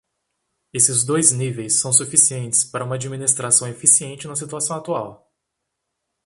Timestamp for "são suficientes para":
1.79-2.83